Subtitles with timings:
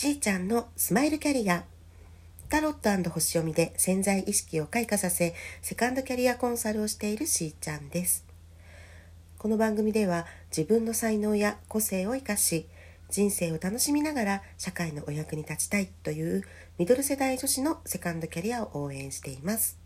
[0.00, 1.64] しーちゃんのスマイルキャリア。
[2.48, 8.24] タロット星読みで潜在意識を開花させセカンドキャリアコンサルをしているしーちゃんです。
[9.38, 10.24] この番組では
[10.56, 12.68] 自分の才能や個性を生かし
[13.10, 16.44] 人生を楽しみながら社会のお役に立ちたいという
[16.78, 19.80] ミドル世代女子のセカンドキャリアを応援しています、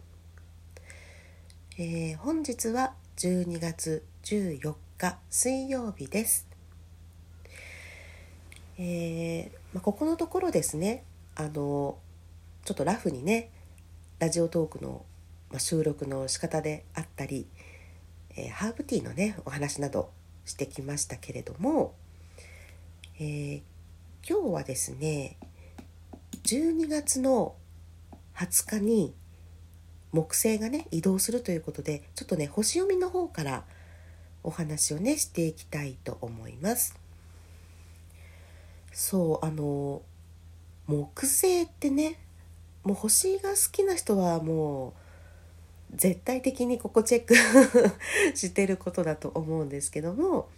[1.78, 6.46] えー、本日は12月14日水曜日です。
[8.78, 11.04] えー、まあ、ここのところですね
[11.34, 11.98] あの
[12.64, 13.50] ちょっとラフにね
[14.18, 15.04] ラジオトークの、
[15.58, 17.46] 収録の仕方であったり、
[18.36, 20.10] えー、ハーブティーのねお話など
[20.44, 21.94] してきましたけれども、
[23.18, 23.62] えー、
[24.26, 25.36] 今日はですね
[26.44, 27.54] 12月の
[28.36, 29.14] 20日に
[30.12, 33.64] 木星がね移動するということでちょっとね星読みの方から
[34.44, 37.01] お話をねしていきたいと思います。
[38.92, 40.02] そうあの
[40.86, 42.18] 木星ってね
[42.84, 44.94] もう星が好きな人はも
[45.92, 47.34] う絶対的にここチェック
[48.36, 50.48] してることだと思うんですけども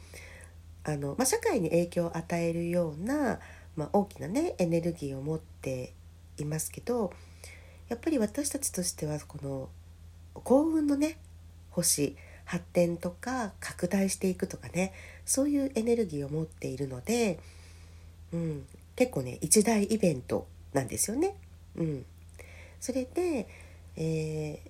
[0.84, 3.40] あの、まあ、社会に影響を与えるような、
[3.76, 5.92] まあ、大きなねエネルギーを持って
[6.38, 7.12] いますけど
[7.88, 9.68] やっぱり私たちとしてはこの
[10.34, 11.18] 幸運のね
[11.70, 14.92] 星発展とか拡大していくとかね
[15.24, 17.40] そういうエネルギーを持っているので
[18.34, 21.36] うん、結構ね一大イベントなんですよね。
[21.76, 22.04] うん、
[22.80, 23.46] それで、
[23.96, 24.60] え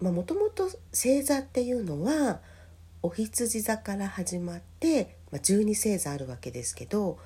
[0.00, 2.40] ー、もともと星座っていうのは
[3.02, 7.18] お羊座から始まって、まあ、12星座あるわけですけど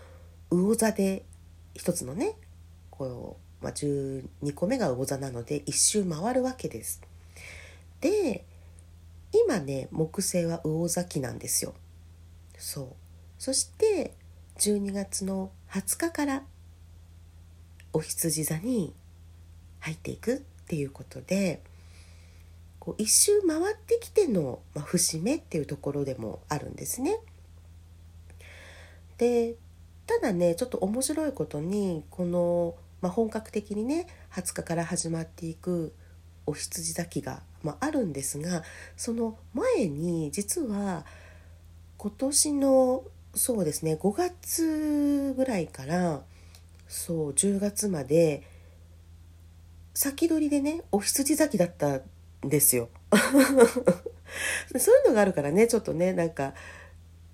[0.50, 1.24] 魚座で
[1.74, 2.34] 一つのね
[2.90, 7.00] こう、まあ、12個目が魚座なので一周回るわけです。
[8.02, 8.44] で
[9.32, 11.72] 今ね木星は魚座期なんですよ。
[12.58, 12.86] そう
[13.38, 14.12] そして
[14.60, 16.42] 12月の20日から
[17.94, 18.92] お羊座に
[19.78, 21.62] 入っていくっていうことで
[22.78, 27.20] こう一周回ってきての、まあ、節目っていうところでもあるんですね。
[29.16, 29.54] で
[30.06, 35.94] ただねちょっと面白いことにこの、まあ、本格的にね20日から始まっていく
[36.44, 38.62] お羊座期が、まあ、あるんですが
[38.94, 41.06] その前に実は
[41.96, 43.04] 今年の
[43.34, 46.22] そうですね5月ぐらいから
[46.88, 48.42] そう10月まで
[49.94, 52.02] 先取りでねお羊咲きだったん
[52.44, 52.88] ですよ。
[54.78, 56.54] そういうのがあるからねちょっとねなんか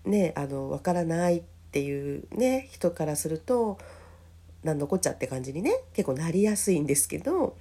[0.05, 3.79] ねあの分からないっていうね人からすると
[4.65, 7.57] 何のこっちゃって感じにね結構なりやすいんですけど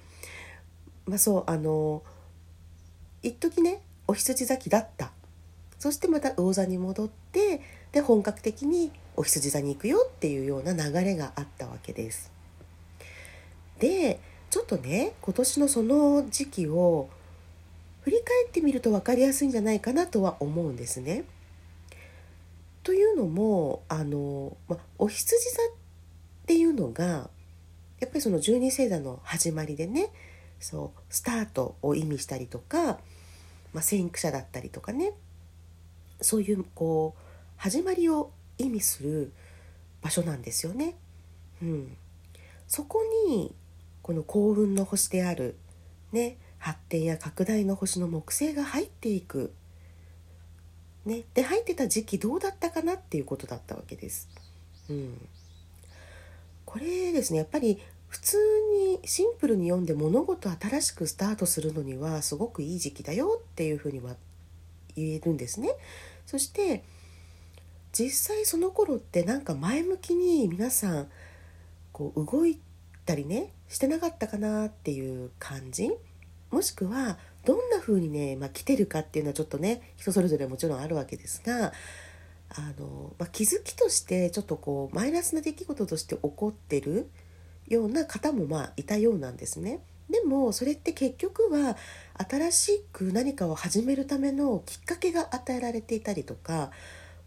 [1.06, 2.02] まあそうあの
[3.22, 5.12] 一時ねお羊咲きだった
[5.78, 7.60] そしてまた魚座に戻って
[7.96, 12.30] で本格的にお羊座に行くよっていうような流れがあったわけです。
[13.78, 14.20] で
[14.50, 17.08] ちょっとね今年のその時期を
[18.02, 21.24] 振り返ってみると分かりやすいんじゃないかなとは思うんですね。
[22.82, 25.66] というのもあの、ま、お羊座っ
[26.44, 27.30] ていうのが
[27.98, 30.10] やっぱりその十二星座の始まりでね
[30.60, 32.98] そうスタートを意味したりとか、
[33.72, 35.14] ま、先駆者だったりとかね
[36.20, 37.25] そういうこう
[37.56, 39.32] 始まりを意味する
[40.02, 40.94] 場所なんですよね。
[41.62, 41.96] うん、
[42.68, 43.54] そこに
[44.02, 45.56] この幸運の星である、
[46.12, 49.52] ね、発展や拡大の星の木星が入っていく。
[51.04, 54.28] ね、で入ってた時期どうだったかなっていうことだったわけです。
[54.90, 55.28] うん、
[56.64, 58.36] これですねやっぱり普通
[59.00, 64.16] にシンプルに読んで物事新しくスタートするのにはすごくいい時期だよっていうふうには
[64.94, 65.70] 言えるんですね。
[66.26, 66.82] そして
[67.98, 71.08] 実際その頃ってなんか前向きに皆さん
[71.92, 72.60] こう動い
[73.06, 75.90] たりねしてなかったかなっていう感じ
[76.50, 77.16] もしくは
[77.46, 81.72] どんな風にね、まあ、来てるかっていうのはちょっとね人それぞれもちろんあるわけですが
[82.50, 87.08] あの、まあ、気づきとしてちょっとこうマイナスな出来事として起こってる
[87.66, 89.80] ような方もまあいたようなんですね。
[90.10, 91.76] でもそれって結局は
[92.28, 96.70] 新しく何かを始めるためのきっかけが与えられていたりとか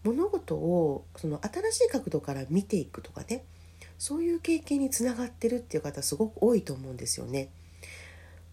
[0.04, 3.44] 物事をその新しい角度から見ていくとかね
[3.98, 7.50] そういう経験につながってるっていう方すごく多いと思うんですよね。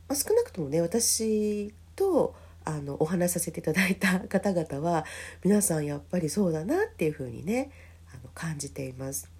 [0.08, 2.34] まあ、少なくともね私と
[2.64, 5.04] あのお話しさせていただいた方々は
[5.44, 7.70] 皆さんやっぱりそうだなっていうふうにね
[8.12, 9.30] あの感じています。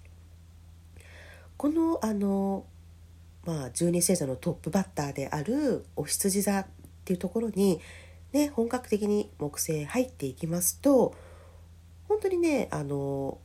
[1.57, 2.65] このあの
[3.45, 6.65] まあ十二星座のトップバッターであるお羊座っ
[7.03, 7.81] ていうところに
[8.31, 11.13] ね本格的に木星入っていきますと
[12.07, 13.37] 本当にねあの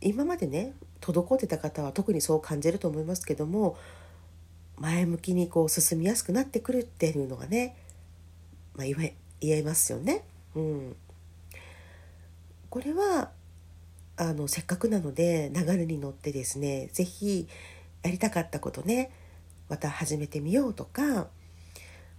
[0.00, 3.76] 今までね滞ってた方は特にそう感じると思いますけども
[4.78, 7.76] 前向きにこう進みやすくなってくるっていうのがね、
[8.74, 9.12] まあ、言
[9.42, 10.24] えますよね。
[10.54, 10.96] うん、
[12.70, 13.30] これは
[14.16, 17.48] あのせっかくなので流れに乗ってですね是非
[18.02, 19.10] やりたかったことね
[19.68, 21.28] また始めてみようとか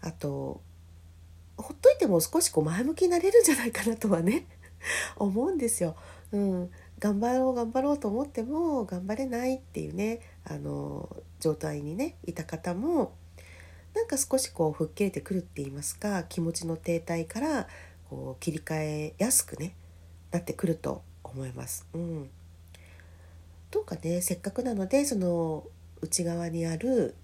[0.01, 0.62] あと
[1.57, 4.45] ほっといても少しこう前向きになれるんじゃないかなとはね
[5.18, 5.95] 思うんですよ。
[6.31, 13.13] うん、頑張ろう頑張ろうと思っても頑張れないっていうねあの状態にねいた方も
[13.94, 17.68] なんか少しこう吹っ切れてくるって言いますか気持ちの停滞から
[18.10, 19.75] こう切り替えやすくね
[20.31, 21.86] なってくると思います。
[21.94, 22.30] うん、
[23.69, 25.66] どうかねせっかくなのでその
[26.01, 27.16] 内側にある、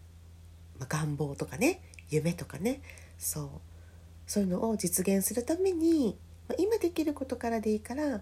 [0.79, 2.81] まあ、願望とかね夢とかね
[3.17, 3.49] そう
[4.27, 6.17] そういうのを実現するために、
[6.57, 8.21] 今できることからでいいから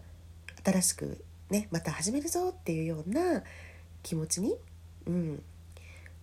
[0.63, 3.43] 新しくねまた始めるぞっていうような
[4.03, 4.55] 気持ちに、
[5.07, 5.43] うん、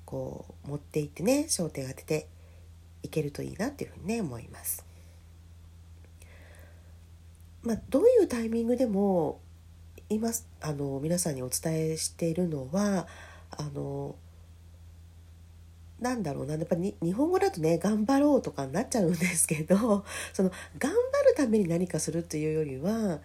[0.05, 2.27] こう持っていってね焦点を当てて
[3.03, 4.85] いけるといいなっていうふうにね思います。
[7.63, 9.41] まあ、どういうタイミングでも
[10.09, 13.07] 今あの皆さんにお伝えしているのは
[13.51, 14.17] あの
[16.03, 16.55] なんだろうな。
[16.55, 20.05] やっぱり日本語だとね頑張ろうとかになっちゃうんですけど
[20.35, 23.21] その頑張るために何かするというよりは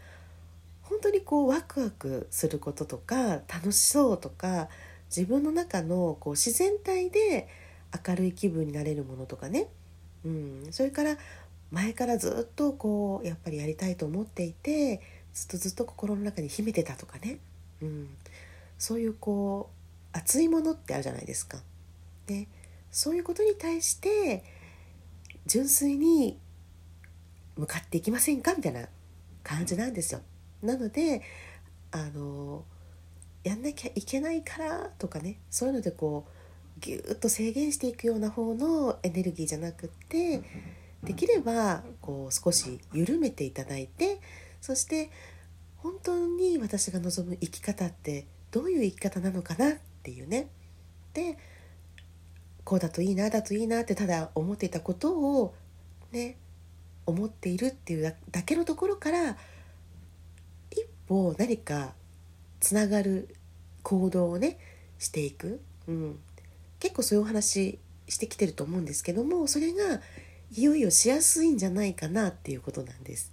[0.84, 4.70] 本当にこうワクワクすることとか楽しそうとか
[5.10, 7.48] 自分の中のこう自然体で
[8.08, 9.68] 明るい気分になれるものとかね、
[10.24, 11.18] うん、それから
[11.72, 15.02] 前からずっとこうやっぱりやりたいと思っていて
[15.34, 17.40] ずっとずっと心の中に秘めてたとかね、
[17.82, 18.10] うん、
[18.78, 19.70] そういうこ
[20.14, 21.60] う熱いものってあるじゃないですか。
[22.28, 22.48] ね、
[22.92, 24.44] そういうことに対して
[25.46, 26.40] 純粋に
[27.56, 28.88] 向かっていきませんかみたいな
[29.44, 30.22] 感じなんですよ。
[30.62, 31.22] なので
[31.92, 32.66] あの
[33.44, 40.42] やんなきゃいけないからとかねそういうのでこうギューッと制限していくような方のエネルギーじゃなくって
[41.04, 44.20] できればこう少し緩めていただいて
[44.62, 45.10] そして
[45.78, 49.74] 本当に私が望む生き方ってどういう生き方なのかなっ
[50.04, 50.50] ていうね
[51.14, 51.38] で
[52.68, 55.56] こうだといいなだといいなってただ思っていたことを
[56.12, 56.36] ね
[57.06, 59.38] 思っているっていうだけのところから
[60.72, 61.94] 一歩何か
[62.60, 63.34] つながる
[63.84, 64.60] 行動をね
[65.00, 66.20] していく、うん、
[66.82, 67.80] 結構そういうお話
[68.10, 70.02] してきてると思うんですけどもそれが
[70.54, 73.32] いよいよしやすいんじゃないかなっていうことなんです。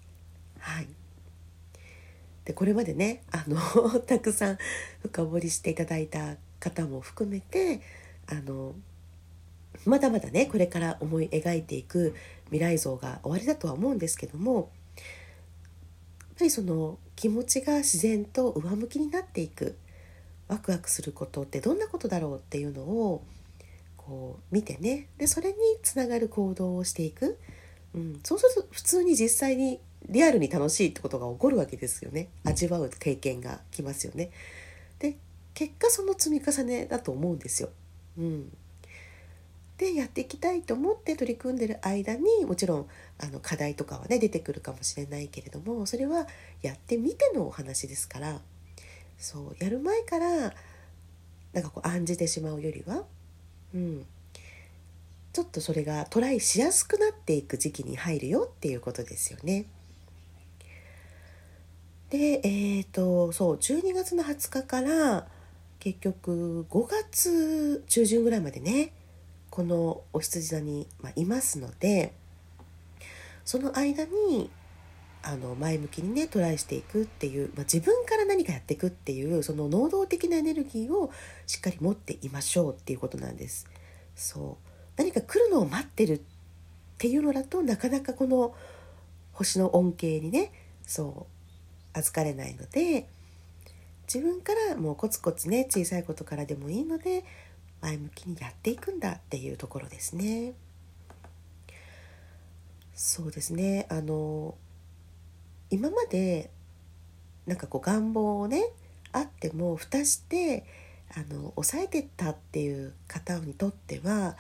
[0.61, 0.87] はい、
[2.45, 4.59] でこれまでねあの たくさん
[5.03, 7.81] 深掘りしていただいた方も含めて
[8.29, 8.77] あの
[9.87, 12.15] まだまだねこれから思い描いていく
[12.47, 19.76] 未来像が終わりだとは思うんですけどもやっぱりその気持ちが自然と上向きになっていく
[20.49, 23.25] ワクワクすることってどんなことだろうっていうのを
[23.97, 27.38] こう見てねでそれにつながる行動をしていく、
[27.94, 34.31] うん、そうすると普通に実際にリアルに楽しいってことが起こるわけですよね味わう経験がきますよね。
[34.99, 35.17] で
[35.55, 37.70] 結果その積み重ねだと思うんですよ。
[38.19, 38.53] うん、
[39.79, 42.87] でやっていきたいと思って取り組んでる間にもちろん
[43.19, 46.27] あの課題とかはね出てくるかもしれないけれどもそれは
[46.63, 48.41] やってみてのお話ですから
[49.19, 50.55] そうやる前から
[51.53, 53.05] なんかこう案じてしまうよりは、
[53.75, 54.06] うん、
[55.32, 59.67] ちょっとそれがトライしやすくなっていく時期に入るよっていうことですよね。
[62.10, 65.27] でえーと、そう12月の20日から
[65.81, 68.93] 結局5月中旬ぐらいまでね
[69.55, 72.13] このお羊座に、まいますので
[73.44, 74.51] その間に
[75.23, 81.13] あの前向きにねトライしていくっていう、まあ、自分から何かやっていくっていうその能動的なエネルギーを
[81.46, 83.69] しっかり持っていましょうっていうことなんです。
[84.17, 86.20] そう何か来るのを待ってるっ
[86.99, 88.56] ていうのだとなかなかこの
[89.34, 90.51] 星の恩恵にね
[90.84, 91.29] そ
[91.94, 93.08] う預かれないので
[94.13, 97.25] 自分からもうコツコツね小さいことからでもいいので
[97.84, 100.55] 前向きにやっていくんだっていうところですね。
[102.94, 104.55] そうですねあの
[105.69, 106.50] 今まで
[107.44, 108.70] なんかこう願望をね
[109.12, 110.64] あっても蓋して
[111.14, 114.36] あの抑えてったっていう方にとっては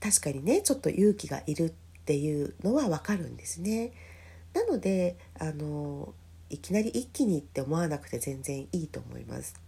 [0.00, 1.72] 確かにねちょっと勇気がいるっ
[2.04, 3.92] ていうのはわかるんですね。
[4.52, 6.12] なのであの
[6.50, 9.65] いきなり一気にって思わなくて全然いいと思います。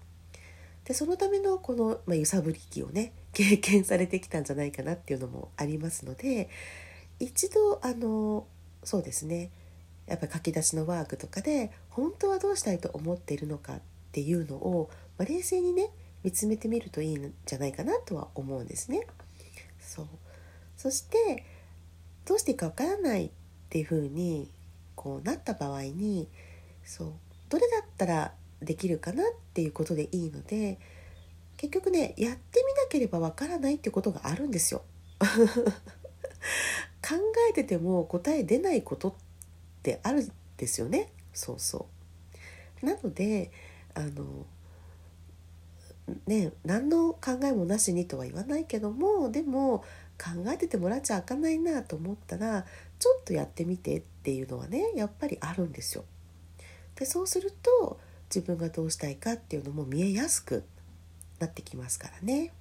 [0.88, 6.49] でそのためのこの、まあ、揺さぶり機をね 経験されてきたんじゃないかなっていうのもありますので
[7.21, 8.47] 一度あの
[8.83, 9.50] そうですね
[10.07, 13.80] やっぱ書き出しのワークとかで本当はどうしたいと思っているのかっ
[14.12, 15.90] ていうのをまあ、冷静にね
[16.23, 19.07] 見つめてみるといいんじゃないかなとは思うんですね。
[19.80, 20.07] そう
[20.76, 21.45] そして
[22.25, 23.30] どうしていいかわからないっ
[23.68, 24.50] ていうふうに
[24.95, 26.28] こうなった場合に
[26.85, 27.12] そう
[27.49, 30.79] どれだったらできるかなっていうことでいいので
[31.57, 34.83] 結局ねやってみなければわからないっていうことがあるんですよ。
[37.03, 37.15] 考
[37.50, 39.15] えてても答え出ないことっ
[39.83, 41.87] てあるんですよねそうそ
[42.83, 43.50] うなので
[43.95, 44.47] あの
[46.27, 49.85] ね何の考えもなしにとは言わないけどもでも
[50.19, 52.65] 考えててもらっちゃあかないなと思ったら
[52.99, 56.05] ちょっとやってみてっていうのはねやっぱりあるんですよ。
[56.97, 58.00] でそうすると
[58.35, 60.64] 自分がどうしたいかっていうのも見えやすく
[61.38, 62.52] なってきますからね。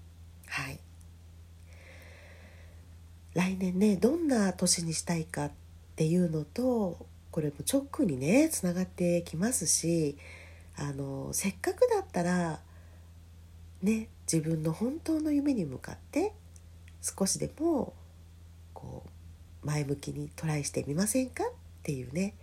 [0.48, 0.80] はい。
[3.34, 5.52] 来年ねどんな年にしたいかっ
[5.96, 10.18] ていうのとこれも直にねつながってきますし
[10.76, 12.62] あのせっかくだったら
[13.84, 16.34] ね自分の本当の夢に向かって
[17.02, 17.94] 少しでも
[18.74, 19.04] こ
[19.64, 21.48] う前向きにトライしてみませんかっ
[21.84, 22.34] ていうね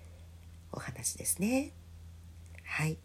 [0.71, 1.73] お話ですね。
[2.65, 2.97] はい。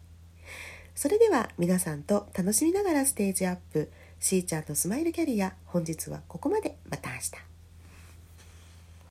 [0.94, 3.90] それでは皆さんと楽しみながらステージアップ。
[4.18, 5.54] しーちゃんのスマイルキャリア。
[5.64, 6.76] 本日はここまで。
[6.90, 7.49] また明日。